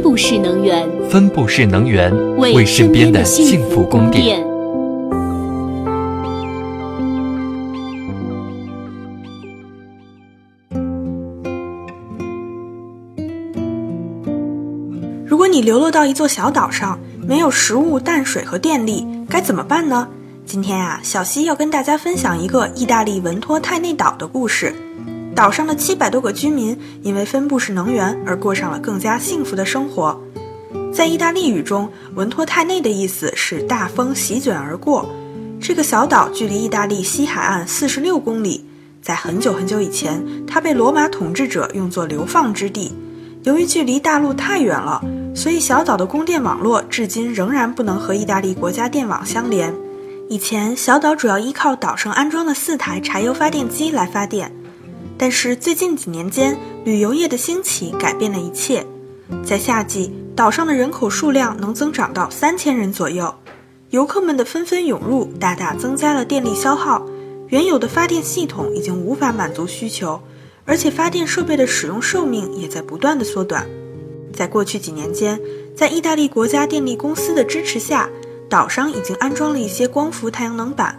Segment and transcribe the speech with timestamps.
[0.00, 4.40] 分布式能源，分布式能源为身边的幸福供电。
[15.26, 20.08] 如果你流落到一座小岛上，没有食物、淡水和电力，该怎么办呢？
[20.46, 24.74] 今天啊，小溪要跟大家分享一个意大利文托泰内岛的故事。
[25.40, 30.20] 岛上的七百多个居民因为分布式能源而过上了更加幸福的生活。
[30.92, 35.08] 在意大利语中，文托泰内的意思是大风席卷而过。
[35.58, 38.66] 这个小岛距离意大利西海岸四十六公里，
[39.00, 42.92] 在很久很久以前，它被罗马统治者用作流放之地。
[43.44, 45.02] 由于距离大陆太远了，
[45.34, 49.74] 所以小岛的供电网络至今仍然不能和意大利国家电网相连。
[50.28, 54.52] 以前，小岛主要依靠岛上安装的四台柴油发电机来发电。
[55.20, 58.86] 但是最近几年间，旅游业的兴起改变了一切。
[59.44, 63.34] 在夏季，岛上的人口数量能增长到三千人左右，
[63.90, 67.06] 游客们的纷纷涌入，大大增加了电力消耗。
[67.48, 70.18] 原有的发电系统已经无法满足需求，
[70.64, 73.68] 而且发电设备的使用寿命也在不断的缩短。
[74.32, 75.38] 在过去几年间，
[75.76, 78.08] 在意大利国家电力公司的支持下，
[78.48, 80.98] 岛上已经安装了一些光伏太阳能板，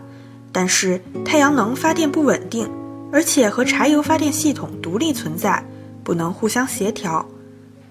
[0.51, 2.69] 但是太阳能发电不稳定。
[3.11, 5.63] 而且和柴油发电系统独立存在，
[6.03, 7.25] 不能互相协调。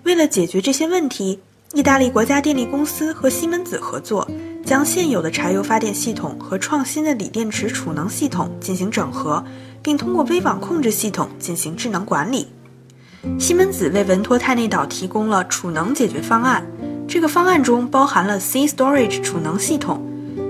[0.04, 1.38] 为了解决这些问题，
[1.74, 4.26] 意大利国家电力公司和西门子合作，
[4.64, 9.44] 将现有的柴油发电系统和创新的锂电池储能系统进行整合，
[9.82, 12.48] 并通过微网控制系统进行智能管理。
[13.38, 16.66] 西门子为文托泰内岛提供了储能解决方案，
[17.06, 20.02] 这个方案中包含了 C Storage 储能系统，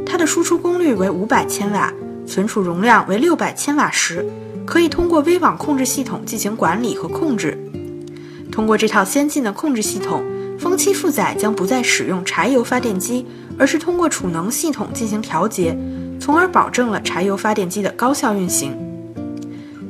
[0.06, 1.92] 它的输出功率为五百千瓦，
[2.30, 4.24] 存储容量为六百千瓦时。
[4.64, 7.58] 可以通过微网控制系统进行管理和控制。
[8.52, 10.22] 通过这套先进的控制系统，
[10.60, 13.26] 风期负载将不再使用柴油发电机，
[13.58, 15.76] 而是通过储能系统进行调节，
[16.20, 18.76] 从而保证了柴油发电机的高效运行。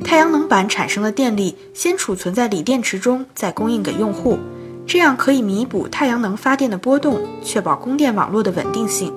[0.03, 4.39] 太阳能板产生的电力先储存在锂电池中，再供应给用户，
[4.87, 9.13] 这样可以弥补太阳能发电的波动，确保供电网络的稳定性。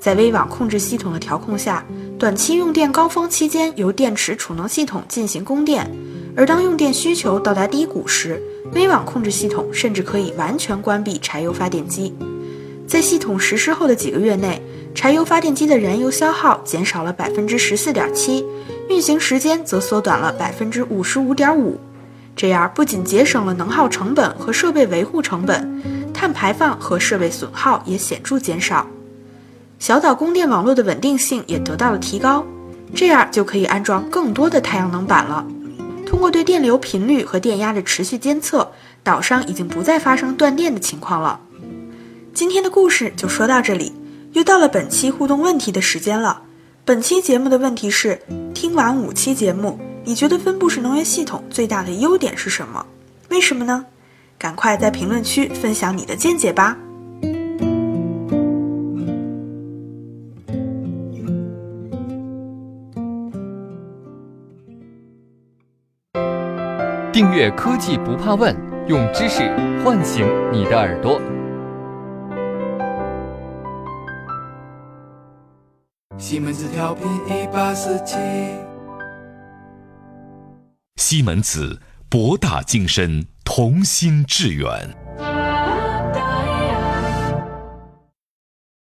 [0.00, 1.84] 在微网控制系统的调控下，
[2.20, 5.90] 短期用电高峰期间由电池储能系统进行供电，
[6.36, 8.38] 而当用电需求到达低谷时，
[8.74, 12.14] 微网控制系统甚至可以完全关闭柴油发电机。
[12.86, 14.60] 在系统实施后的几个月内，
[14.94, 18.44] 柴油发电机的燃油消耗减少了百分之十四点七，
[18.90, 21.80] 运行时间则缩短了百分之五十五点五。
[22.36, 28.86] 这样不仅节省了能耗成本和设备维护成本，碳排放和设备损耗也显著减少。
[29.80, 32.44] 小岛供电网络的稳定性也得到了提高，
[32.94, 35.44] 这样就可以安装更多的太阳能板了。
[36.06, 38.70] 通过对电流频率和电压的持续监测，
[39.02, 41.40] 岛上已经不再发生断电的情况了。
[42.34, 43.90] 今天的故事就说到这里，
[44.32, 46.42] 又到了本期互动问题的时间了。
[46.84, 48.20] 本期节目的问题是：
[48.52, 52.84] 听完五期节目，你觉得分布式能源系统最大的优点是什么？
[53.30, 53.86] 为什么呢？
[54.38, 56.76] 赶快在评论区分享你的见解吧。
[67.20, 68.56] 订阅科技不怕问，
[68.88, 69.42] 用知识
[69.84, 71.20] 唤醒你的耳朵。
[76.16, 78.16] 西门子调频一八四七。
[80.96, 84.88] 西门子博大精深，同心致远。